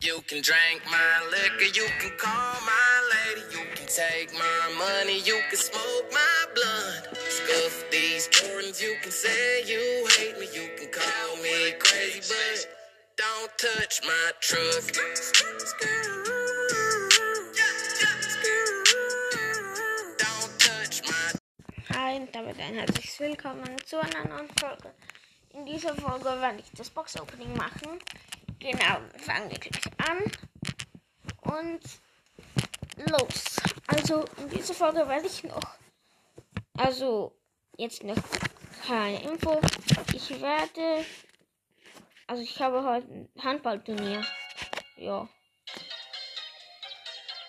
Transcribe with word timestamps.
You 0.00 0.22
can 0.28 0.42
drink 0.42 0.80
my 0.88 1.26
liquor, 1.28 1.74
you 1.74 1.88
can 1.98 2.16
call 2.18 2.54
my 2.64 3.10
lady, 3.10 3.40
you 3.50 3.64
can 3.74 3.86
take 3.88 4.32
my 4.32 4.72
money, 4.78 5.18
you 5.22 5.40
can 5.48 5.58
smoke 5.58 6.12
my 6.12 6.44
blood. 6.54 7.18
Scuff 7.28 7.84
these 7.90 8.28
Jordans, 8.28 8.80
you 8.80 8.94
can 9.02 9.10
say 9.10 9.64
you 9.66 10.06
hate 10.16 10.38
me, 10.38 10.46
you 10.54 10.70
can 10.78 10.88
call 10.92 11.36
me 11.42 11.72
crazy, 11.80 12.32
but 12.32 12.68
don't 13.16 13.50
touch 13.58 14.00
my 14.06 14.30
truck. 14.38 14.84
Hi 21.90 22.18
und 22.18 22.32
damit 22.32 22.60
ein 22.60 22.74
herzliches 22.74 23.18
Willkommen 23.18 23.76
zu 23.84 23.98
einer 23.98 24.28
neuen 24.28 24.48
Folge. 24.60 24.94
In 25.54 25.66
dieser 25.66 25.96
Folge 25.96 26.26
werde 26.40 26.60
ich 26.60 26.70
das 26.76 26.88
Box-Opening 26.88 27.56
machen. 27.56 27.98
Genau, 28.60 28.98
fangen 29.18 29.50
wir 29.50 29.58
gleich 29.58 29.84
an. 30.08 30.32
Und 31.42 31.80
los. 33.06 33.56
Also 33.86 34.24
in 34.38 34.50
dieser 34.50 34.74
Folge 34.74 35.06
werde 35.08 35.26
ich 35.26 35.44
noch, 35.44 35.76
also 36.76 37.38
jetzt 37.76 38.02
noch 38.02 38.16
keine 38.86 39.22
Info. 39.22 39.60
Ich 40.12 40.30
werde, 40.40 41.04
also 42.26 42.42
ich 42.42 42.60
habe 42.60 42.82
heute 42.82 43.06
ein 43.06 43.28
Handballturnier. 43.42 44.24
Ja. 44.96 45.28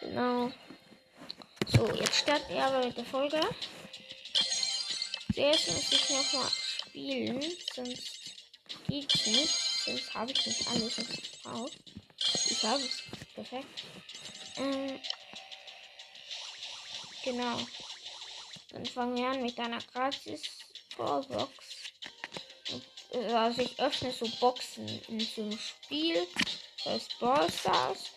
Genau. 0.01 0.51
So, 1.67 1.91
jetzt 1.93 2.15
starten 2.15 2.53
wir 2.53 2.63
aber 2.63 2.85
mit 2.85 2.97
der 2.97 3.05
Folge. 3.05 3.41
Zuerst 5.33 5.67
muss 5.67 5.91
ich 5.91 6.09
nochmal 6.09 6.49
spielen, 6.51 7.41
sonst 7.73 8.35
geht's 8.87 9.25
nicht. 9.25 9.68
Sonst 9.85 10.13
habe 10.13 10.31
ich 10.31 10.45
nicht 10.45 10.67
alles, 10.67 10.97
ich 10.97 11.41
brauche. 11.41 11.71
Ich 12.49 12.63
habe 12.63 12.83
es. 12.83 13.03
Perfekt. 13.33 13.83
Ähm, 14.57 14.99
genau. 17.23 17.57
Dann 18.71 18.85
fangen 18.85 19.17
wir 19.17 19.27
an 19.27 19.41
mit 19.41 19.57
einer 19.59 19.79
gratis 19.93 20.41
äh, 23.11 23.33
Also 23.33 23.61
ich 23.61 23.79
öffne 23.79 24.11
so 24.11 24.27
Boxen 24.39 24.87
in 25.07 25.19
so 25.19 25.41
einem 25.41 25.57
Spiel. 25.57 26.27
Das 26.83 27.07
Brawl 27.19 27.51
Stars. 27.51 28.11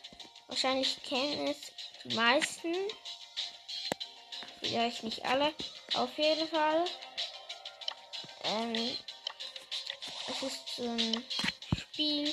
Wahrscheinlich 0.49 1.03
kennen 1.05 1.49
es 1.49 1.73
die 2.05 2.15
meisten. 2.15 2.75
Vielleicht 4.61 5.03
nicht 5.05 5.25
alle. 5.25 5.55
Auf 5.95 6.17
jeden 6.19 6.49
Fall. 6.49 6.85
Ähm, 8.45 8.97
es 10.29 10.43
ist 10.43 10.77
so 10.77 10.83
ein 10.83 11.25
Spiel. 11.93 12.33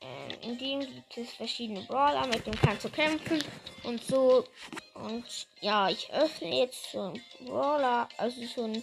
Ähm, 0.00 0.30
in 0.42 0.58
dem 0.58 0.80
gibt 0.80 1.16
es 1.16 1.32
verschiedene 1.32 1.82
Brawler, 1.82 2.26
mit 2.26 2.44
denen 2.44 2.60
kannst 2.60 2.84
du 2.84 2.90
kämpfen 2.90 3.42
und 3.84 4.02
so. 4.02 4.44
Und 4.94 5.24
ja, 5.60 5.88
ich 5.88 6.12
öffne 6.12 6.58
jetzt 6.58 6.90
so 6.90 7.02
einen 7.02 7.22
Brawler, 7.46 8.08
also 8.16 8.44
so, 8.46 8.64
ein, 8.64 8.82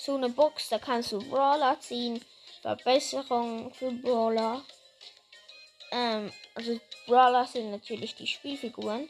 so 0.00 0.16
eine 0.16 0.30
Box, 0.30 0.68
da 0.68 0.80
kannst 0.80 1.12
du 1.12 1.18
Brawler 1.18 1.78
ziehen, 1.78 2.20
Verbesserungen 2.62 3.72
für 3.72 3.92
Brawler. 3.92 4.64
Ähm, 5.92 6.32
also 6.56 6.80
Brawler 7.06 7.46
sind 7.46 7.70
natürlich 7.70 8.16
die 8.16 8.26
Spielfiguren. 8.26 9.08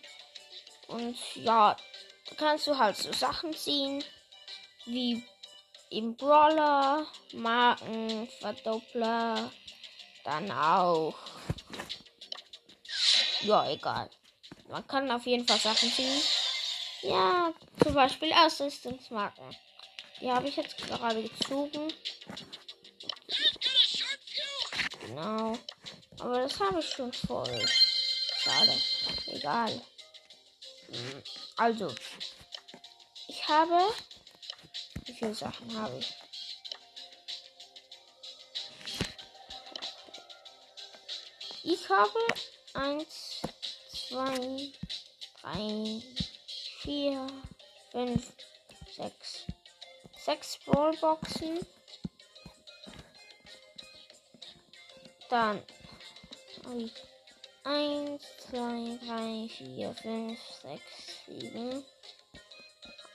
Und 0.88 1.16
ja, 1.36 1.76
da 2.28 2.34
kannst 2.36 2.66
du 2.66 2.76
halt 2.76 2.98
so 2.98 3.10
Sachen 3.10 3.54
ziehen, 3.54 4.04
wie 4.84 5.24
im 5.98 6.16
Brawler, 6.16 7.06
Marken, 7.32 8.28
Verdoppler, 8.40 9.50
dann 10.24 10.50
auch. 10.50 11.14
Ja, 13.42 13.70
egal. 13.70 14.10
Man 14.68 14.86
kann 14.86 15.10
auf 15.10 15.24
jeden 15.26 15.46
Fall 15.46 15.58
Sachen 15.58 15.90
ziehen. 15.92 16.22
Ja, 17.02 17.52
zum 17.82 17.94
Beispiel 17.94 18.32
Ausrüstungsmarken. 18.32 19.54
Die 20.20 20.30
habe 20.30 20.48
ich 20.48 20.56
jetzt 20.56 20.78
gerade 20.78 21.22
gezogen. 21.22 21.92
Genau. 25.00 25.58
Aber 26.18 26.40
das 26.40 26.58
habe 26.58 26.80
ich 26.80 26.88
schon 26.88 27.12
voll. 27.12 27.66
Schade. 28.38 28.80
Egal. 29.26 29.82
Hm, 30.88 31.22
Also, 31.56 31.94
ich 33.28 33.46
habe. 33.48 33.78
Viele 35.18 35.34
Sachen 35.34 35.80
habe 35.80 35.96
ich? 35.98 36.14
Ich 41.62 41.88
habe 41.88 42.18
eins, 42.74 43.42
zwei, 43.88 44.72
drei, 45.40 46.02
vier, 46.80 47.26
fünf, 47.92 48.32
sechs. 48.96 49.46
Sechs 50.16 50.58
Ballboxen. 50.66 51.60
Dann 55.28 55.62
habe 56.64 56.82
ich 56.82 56.92
1, 57.64 58.22
2, 58.50 58.98
3, 59.06 59.48
4, 59.48 59.94
5, 59.94 60.38
6, 60.62 60.82
7, 61.26 61.84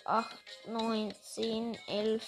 8, 0.06 0.49
9, 0.72 1.14
10, 1.22 1.78
11 1.88 2.24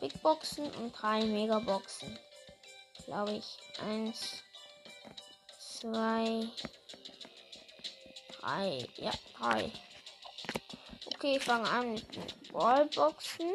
Big 0.00 0.22
Boxen 0.22 0.70
und 0.74 0.92
3 0.92 1.24
Megaboxen. 1.26 2.18
Glaube 3.04 3.34
ich. 3.34 3.58
1, 3.82 4.42
2, 5.80 6.48
3. 8.40 8.88
Ja, 8.96 9.12
3. 9.38 9.72
Okay, 11.14 11.36
ich 11.36 11.44
fange 11.44 11.68
an 11.68 11.94
mit 11.94 12.14
den 12.14 12.26
Ballboxen. 12.52 13.54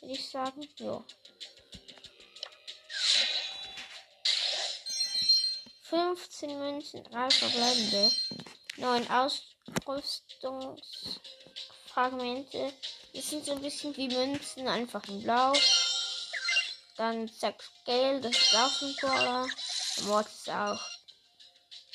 Würde 0.00 0.14
ich 0.14 0.30
sagen. 0.30 0.68
Ja. 0.78 1.04
15 5.82 6.58
Münzen, 6.58 7.04
3 7.04 7.30
verbleibende, 7.30 8.10
9 8.78 9.06
Ausrüstungsfragmente. 11.94 12.72
Das 13.12 13.30
sind 13.30 13.46
so 13.46 13.52
ein 13.52 13.62
bisschen 13.62 13.96
wie 13.96 14.08
Münzen, 14.08 14.66
einfach 14.68 15.06
in 15.08 15.22
Blau. 15.22 15.52
Dann 16.96 17.28
6 17.28 17.70
Geld, 17.84 18.24
das 18.24 18.36
ist 18.36 18.54
auch 18.54 18.82
ein 18.82 18.96
Brawler. 19.00 19.48
Mortis 20.04 20.48
auch. 20.48 20.80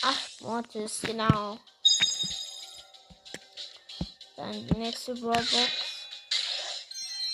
8 0.02 0.42
Mortis, 0.42 1.02
genau. 1.02 1.58
Dann 4.36 4.68
die 4.68 4.78
nächste 4.78 5.16
Brawlbox. 5.16 5.72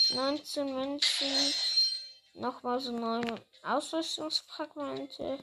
19 0.10 0.74
Münzen. 0.74 1.54
Nochmal 2.34 2.80
so 2.80 2.92
9 2.92 3.40
Ausrüstungsfragmente. 3.64 5.40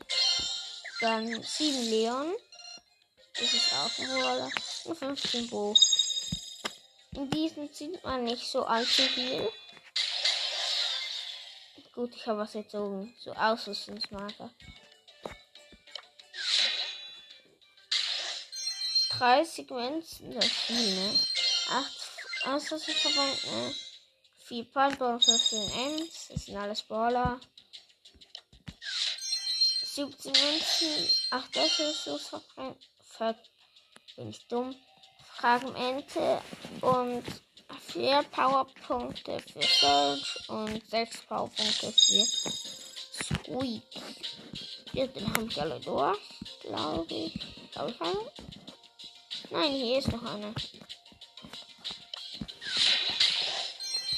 Dann 1.01 1.43
7 1.43 1.91
Leon. 1.91 2.35
Das 3.35 3.53
ist 3.53 3.73
auch 3.73 3.99
ein 3.99 4.07
Brawler. 4.09 4.51
Und 4.85 4.99
15 4.99 5.49
Bo. 5.49 5.75
In 7.15 7.29
diesen 7.31 7.73
sieht 7.73 8.03
man 8.05 8.25
nicht 8.25 8.47
so 8.47 8.65
allzu 8.65 9.03
viel. 9.03 9.53
Gut, 11.95 12.15
ich 12.17 12.27
habe 12.27 12.39
was 12.39 12.53
gezogen. 12.53 13.15
So 13.19 13.33
Ausrüstungsmarker. 13.33 14.51
30 19.11 19.71
Münzen, 19.71 20.33
das 20.33 20.47
ist 20.47 20.53
viel, 20.53 20.95
ne? 20.95 21.19
8 21.69 22.47
Ausrüstungsverband, 22.47 23.45
ne? 23.45 23.75
4 24.47 24.65
Pantbomben 24.73 25.21
für 25.21 25.39
10 25.39 25.71
Ends. 25.71 26.29
Das 26.29 26.47
sind 26.47 26.57
alles 26.57 26.83
Brawler. 26.83 27.39
17 29.85 30.33
Münzen, 30.33 31.11
8 31.31 31.59
Ausrüstungsverband. 31.59 33.51
Bin 34.17 34.31
ich 34.31 34.47
dumm. 34.49 34.75
Fragmente 35.37 36.41
und 36.81 37.25
4 37.89 38.23
Powerpunkte 38.31 39.41
für 39.41 39.63
Search 39.63 40.49
und 40.49 40.91
6 40.91 41.23
Powerpunkte 41.23 41.93
für 41.93 42.27
Squeak. 43.25 43.83
Ja, 44.93 45.07
den 45.07 45.29
habe 45.29 45.47
ich 45.47 45.61
alle 45.61 45.81
durch, 45.81 46.19
glaube 46.61 47.15
ich. 47.15 47.41
Glaube 47.73 47.91
ich 47.91 48.01
alle? 48.01 48.33
Nein, 49.51 49.73
hier 49.73 49.99
ist 49.99 50.09
noch 50.09 50.23
einer. 50.23 50.55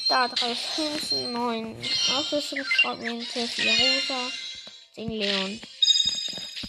Da 0.07 0.27
drei 0.27 0.55
Münzen, 0.77 1.33
9 1.33 1.77
Ausrüstungsfragmente, 2.17 3.47
4 3.47 3.71
Rosa, 3.71 4.31
10 4.93 5.09
Leon. 5.09 5.61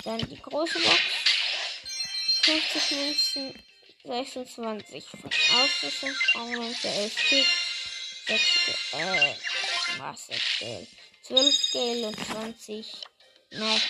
Dann 0.04 0.18
die 0.18 0.40
große 0.40 0.78
Box. 0.78 1.00
50 2.42 2.90
Münzen, 2.92 3.62
26 4.06 5.04
Ausrüstungsfragmente, 5.52 6.88
11 6.88 7.18
Stück, 7.18 7.46
6, 8.26 8.42
äh, 8.92 9.34
6 9.98 10.58
Geld, 10.60 10.88
12 11.22 11.70
Geld 11.72 12.04
und 12.04 12.26
20 12.26 12.92
Noch 13.52 13.80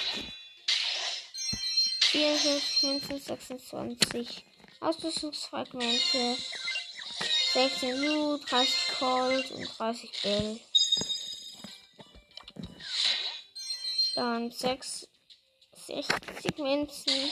54 2.01 2.83
Münzen, 2.83 3.19
26 3.21 4.45
Ausrüstungsfragmente, 4.81 6.37
16 7.53 8.03
Loot, 8.03 8.51
30 8.51 8.75
Colt 8.99 9.51
und 9.51 9.79
30 9.79 10.23
Bell. 10.23 10.61
Dann 14.15 14.51
6, 14.51 15.09
60 15.87 16.59
Münzen, 16.59 17.31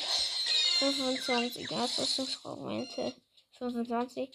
25 0.93 1.71
Ausrüstungsfragmente, 1.71 3.15
25. 3.59 4.31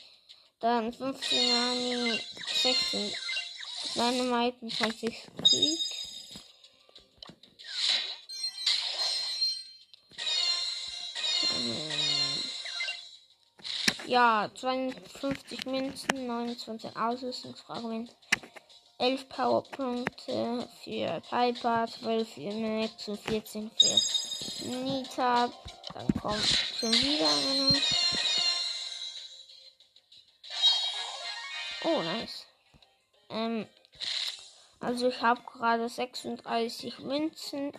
Dann 0.59 0.91
15 0.91 1.47
Nani, 1.47 2.19
16 2.61 3.13
Dynamite 3.95 4.57
und 4.61 4.73
20 4.73 5.27
Krieg. 5.43 5.79
Ja, 14.07 14.49
52 14.55 15.65
Münzen, 15.65 16.27
29 16.27 16.95
Ausrüstungsfragmente, 16.97 18.13
11 18.99 19.29
Powerpunkte 19.29 20.67
für 20.83 21.21
Piper, 21.21 21.87
12 21.87 22.33
für 22.33 22.51
Max 22.51 23.07
und 23.07 23.17
14 23.21 23.71
für 23.71 24.67
Nita. 24.67 25.49
Dann 25.93 26.07
kommt 26.21 26.45
schon 26.45 26.91
wieder 26.91 27.29
eine. 27.29 27.81
Oh, 31.85 32.01
nice. 32.01 32.45
Ähm, 33.29 33.65
also 34.81 35.07
ich 35.07 35.21
habe 35.21 35.41
gerade 35.43 35.87
36 35.87 36.99
Münzen 36.99 37.71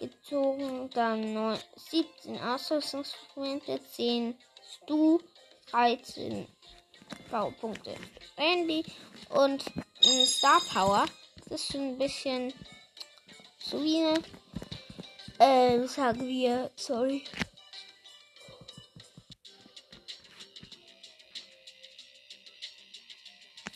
gezogen, 0.00 0.90
dann 0.90 1.56
17 1.76 2.36
Ausrüstungsfragmente, 2.40 3.80
10 3.92 4.36
Stu, 4.68 5.20
13 5.70 6.48
Powerpunkte 7.28 7.94
Randy 8.36 8.84
und 9.30 9.64
eine 10.04 10.26
Star 10.26 10.60
Power. 10.72 11.06
Das 11.48 11.60
ist 11.62 11.72
schon 11.72 11.92
ein 11.92 11.98
bisschen 11.98 12.52
so 13.58 13.82
wie 13.82 13.98
eine, 13.98 14.22
äh, 15.38 15.86
sagen 15.86 16.26
wir, 16.26 16.70
sorry. 16.76 17.24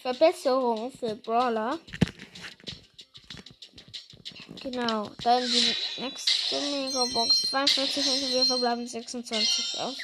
Verbesserung 0.02 0.90
für 0.90 1.14
Brawler. 1.14 1.78
Genau, 4.60 5.10
dann 5.22 5.44
die 5.44 6.00
nächste 6.00 6.60
Megabox 6.60 7.42
42 7.50 8.06
und 8.06 8.32
wir 8.32 8.44
verbleiben 8.44 8.86
26 8.86 9.80
aus. 9.80 9.96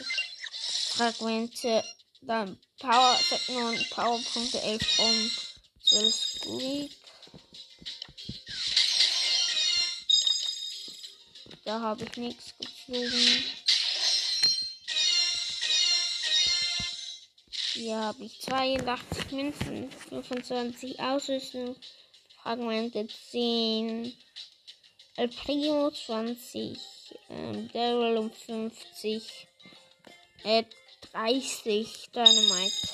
Fragmente, 0.90 1.84
dann 2.22 2.58
Power, 2.78 3.18
und 3.48 3.90
Powerpunkte 3.90 4.60
11 4.60 4.98
um 4.98 5.30
12 5.82 6.14
Squeak. 6.14 6.90
Da 11.64 11.80
habe 11.80 12.04
ich 12.04 12.16
nichts 12.16 12.54
gezogen. 12.56 13.44
Hier 17.74 17.96
habe 17.96 18.24
ich 18.24 18.40
82 18.40 19.30
Münzen, 19.32 19.92
25 20.08 20.98
Ausrüstung, 20.98 21.76
Fragmente 22.42 23.06
10, 23.06 24.12
El 25.16 25.28
Primo 25.28 25.90
20, 25.90 26.78
ähm, 27.28 27.70
Daryl 27.72 28.16
um 28.16 28.32
50, 28.32 29.46
äh, 30.44 30.64
30 31.12 32.10
Dynamite. 32.12 32.88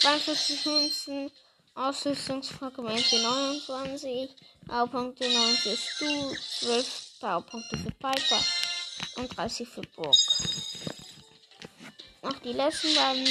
42 0.00 0.66
Münzen, 0.66 1.30
Ausrüstungsfragmente 1.74 3.20
29, 3.20 4.30
Powerpunkte 4.66 5.28
9 5.28 5.56
für 5.56 5.76
Stu, 5.76 6.34
12 6.60 7.20
Powerpunkte 7.20 7.76
für 7.78 7.90
Piper 7.92 8.44
und 9.16 9.36
30 9.36 9.68
für 9.68 9.82
Brock. 9.82 10.16
Noch 12.22 12.38
die 12.40 12.52
letzten 12.52 12.94
beiden 12.94 13.28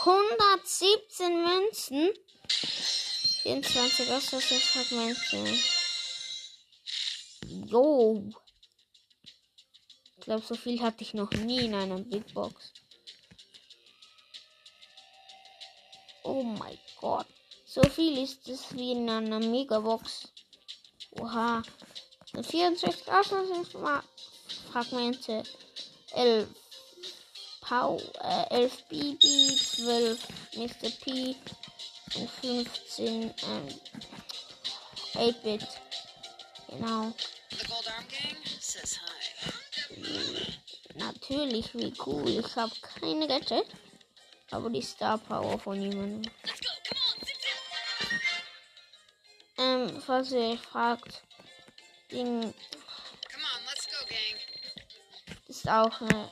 117 0.00 1.42
Münzen, 1.42 2.10
24 3.42 4.10
Ausrüstungsfragmente. 4.10 5.60
Jo 7.66 8.30
glaube, 10.28 10.44
so 10.46 10.54
viel 10.54 10.80
hatte 10.82 11.02
ich 11.02 11.14
noch 11.14 11.30
nie 11.30 11.64
in 11.64 11.74
einer 11.74 11.98
Big 12.00 12.34
Box. 12.34 12.74
Oh 16.22 16.42
mein 16.42 16.76
Gott. 17.00 17.24
So 17.64 17.82
viel 17.82 18.22
ist 18.22 18.46
es 18.46 18.76
wie 18.76 18.92
in 18.92 19.08
einer 19.08 19.40
Megabox. 19.40 20.28
Oha. 21.12 21.62
64 22.34 23.10
Ausrüstungsfragmente. 23.10 25.44
11 26.12 26.46
Pau, 27.62 27.98
äh, 28.20 28.50
11 28.50 28.84
BB, 28.88 29.56
12 29.56 30.28
Mr. 30.56 30.90
P 31.02 31.36
und 32.16 32.30
15 32.30 33.22
ähm, 33.22 33.34
8-Bit. 35.14 35.66
Genau. 36.68 37.14
The 37.50 37.66
Gold 37.66 37.88
Arm 37.88 38.04
Gang 38.08 38.36
says 38.60 38.98
hi. 38.98 39.07
Natürlich, 40.94 41.74
wie 41.74 41.92
cool. 42.06 42.28
Ich 42.28 42.56
habe 42.56 42.72
keine 42.80 43.26
Gadget. 43.26 43.66
Aber 44.50 44.70
die 44.70 44.82
Star 44.82 45.18
Power 45.18 45.58
von 45.58 45.80
jemandem. 45.80 46.32
Ähm, 49.58 50.00
falls 50.00 50.32
ihr 50.32 50.52
euch 50.52 50.60
fragt, 50.60 51.22
Ding. 52.10 52.54
Ist 55.48 55.68
auch 55.68 56.00
eine. 56.00 56.30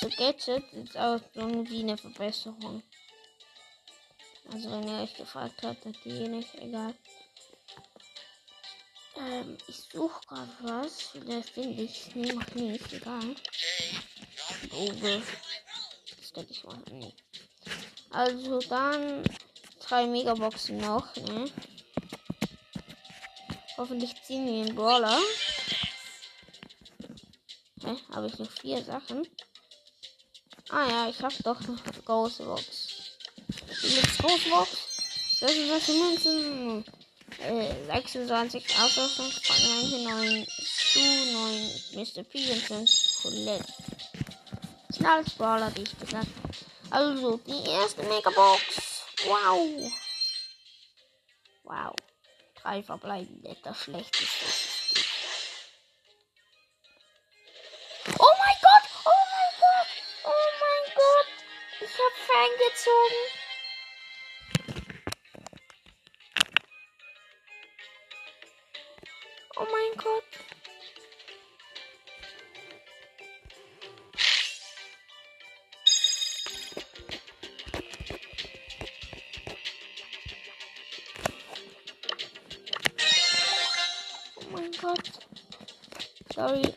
So 0.00 0.08
Gadget 0.08 0.64
ist 0.72 0.96
auch 0.96 1.20
irgendwie 1.34 1.80
eine 1.80 1.96
Verbesserung. 1.96 2.82
Also 4.52 4.70
wenn 4.70 4.88
ihr 4.88 5.02
euch 5.02 5.14
gefragt 5.14 5.62
habt, 5.62 5.86
hat 5.86 5.94
die 6.04 6.28
nicht 6.28 6.54
egal. 6.56 6.94
Ähm, 9.16 9.58
ich 9.66 9.76
suche 9.92 10.20
gerade 10.26 10.50
was. 10.60 11.02
Vielleicht 11.12 11.50
finde 11.50 11.82
ich 11.82 12.08
es 12.08 12.14
noch 12.14 12.54
nicht. 12.54 12.92
Egal. 12.92 13.34
Obe. 14.72 15.22
Das 16.18 16.32
denke 16.32 16.52
ich 16.52 16.64
mal. 16.64 16.78
Nee. 16.90 17.14
Also 18.10 18.58
dann 18.60 19.24
drei 19.80 20.06
Megaboxen 20.06 20.78
noch, 20.78 21.14
ne? 21.16 21.50
Hoffentlich 23.76 24.14
ziehen 24.22 24.46
wir 24.46 24.64
den 24.64 24.74
Brawler. 24.74 25.18
Hä? 27.84 27.96
Habe 28.14 28.26
ich 28.26 28.38
noch 28.38 28.50
vier 28.50 28.82
Sachen? 28.84 29.26
Ah 30.68 30.88
ja, 30.88 31.08
ich 31.08 31.20
habe 31.20 31.34
doch 31.42 31.60
noch 31.62 31.84
eine 31.84 32.02
große 32.02 32.44
Box. 32.44 33.18
Die 33.82 34.22
große 34.22 34.48
Box. 34.50 34.92
26 35.40 35.94
Münzen. 35.96 36.84
26 37.42 38.64
Ausrüstungsfragmente, 38.78 39.98
9 40.04 40.46
Stu, 40.48 41.00
9 41.00 41.70
Mr. 41.94 42.22
P 42.22 42.52
und 42.52 42.62
5 42.62 43.22
Colette. 43.22 43.64
Sind 44.90 45.06
alles 45.06 45.30
Brawler, 45.30 45.74
wie 45.74 45.82
ich 45.82 45.98
gesagt 45.98 46.28
Also, 46.90 47.38
die 47.38 47.68
erste 47.68 48.02
Megabox. 48.04 49.02
Wow. 49.26 49.92
Wow. 51.64 51.94
Drei 52.60 52.82
verbleibende, 52.82 53.56
das 53.64 53.78
schlechteste. 53.78 54.46
Oh 58.18 58.34
mein 58.38 58.56
Gott! 58.60 58.90
Oh 59.04 59.24
mein 59.32 59.52
Gott! 59.58 59.88
Oh 60.24 60.48
mein 60.60 60.94
Gott! 60.94 61.26
Ich 61.80 61.90
hab 61.90 62.12
ferngezogen. 62.26 63.41
Gott. 84.82 85.10
Sorry. 86.34 86.74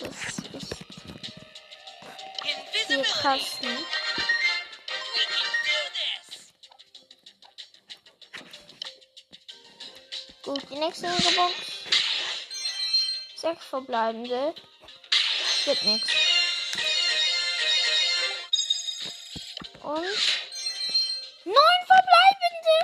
Das 0.00 0.38
ist 0.54 0.74
hier 2.86 3.02
Kasten. 3.02 3.78
Gut, 10.42 10.62
die 10.70 10.76
nächste 10.76 11.08
Box. 11.08 11.52
Sechs 13.36 13.66
verbleibende. 13.66 14.54
Wird 15.66 15.84
nichts. 15.84 16.10
Und 19.82 20.06
neun 21.44 21.86
verbleibende. 21.86 22.78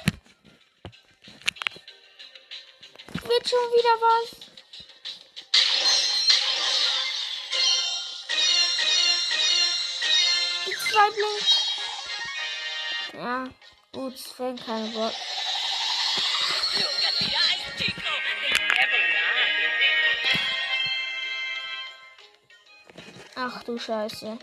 Wird 3.28 3.48
schon 3.48 3.72
wieder 3.72 4.00
was. 4.02 4.47
Blinkt. 11.14 11.58
Ja, 13.12 13.48
gut, 13.92 14.14
es 14.14 14.32
fällt 14.32 14.64
keine 14.64 14.94
Wort. 14.94 15.14
Ach 23.34 23.62
du 23.62 23.78
Scheiße. 23.78 24.38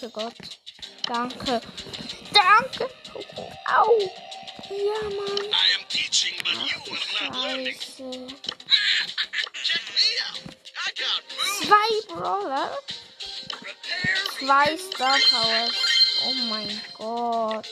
Danke 0.00 0.10
Gott. 0.10 0.34
Danke. 1.08 1.60
Danke. 2.32 2.90
Au. 3.66 4.12
Ja, 4.70 5.02
Mann. 5.02 5.44
I 5.44 5.74
am 5.74 5.84
teaching, 5.88 6.34
but 6.44 6.54
you 6.54 6.78
are 6.94 7.30
not 7.30 7.42
learning. 7.42 7.76
Zwei 11.62 12.14
Brawler. 12.14 12.70
Zwei 14.38 14.76
Star 14.76 15.18
Powers. 15.30 15.74
Oh 16.26 16.34
mein 16.48 16.80
Gott. 16.96 17.66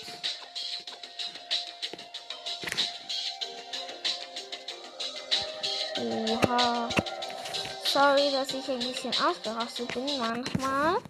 Oha. 5.97 6.89
Sorry, 7.85 8.33
dass 8.33 8.53
ich 8.53 8.69
ein 8.69 8.81
bisschen 8.81 9.15
ausgerastet 9.25 9.95
bin 9.95 10.19
manchmal. 10.19 11.01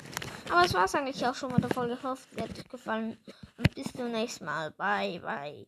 Aber 0.51 0.65
es 0.65 0.75
war 0.75 0.85
es 0.85 0.95
eigentlich 0.95 1.27
auch 1.27 1.35
schon 1.35 1.53
mit 1.53 1.63
der 1.63 1.71
Folge. 1.71 1.95
Ich 1.95 2.03
hoffe, 2.03 2.27
es 2.35 2.43
hat 2.43 2.51
euch 2.51 2.69
gefallen. 2.69 3.19
Und 3.57 3.75
bis 3.75 3.93
zum 3.93 4.11
nächsten 4.11 4.45
Mal. 4.45 4.71
Bye, 4.73 5.21
bye. 5.21 5.67